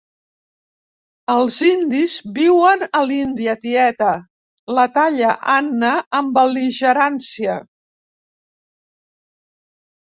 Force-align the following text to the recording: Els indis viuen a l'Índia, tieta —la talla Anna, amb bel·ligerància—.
Els 1.33 1.57
indis 1.67 2.15
viuen 2.37 2.87
a 3.01 3.03
l'Índia, 3.11 3.55
tieta 3.67 4.09
—la 4.19 4.87
talla 4.97 5.37
Anna, 5.59 5.93
amb 6.23 6.35
bel·ligerància—. 6.41 7.63